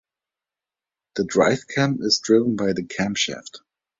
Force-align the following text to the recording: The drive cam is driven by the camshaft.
The 1.13 1.25
drive 1.25 1.67
cam 1.67 1.99
is 2.01 2.17
driven 2.23 2.55
by 2.55 2.73
the 2.73 2.81
camshaft. 2.81 3.59